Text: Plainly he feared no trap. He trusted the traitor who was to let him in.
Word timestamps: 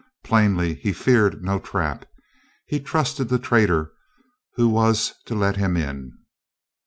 Plainly 0.23 0.73
he 0.81 0.93
feared 0.93 1.43
no 1.43 1.59
trap. 1.59 2.05
He 2.65 2.79
trusted 2.79 3.29
the 3.29 3.37
traitor 3.37 3.91
who 4.55 4.67
was 4.67 5.13
to 5.27 5.35
let 5.35 5.57
him 5.57 5.77
in. 5.77 6.11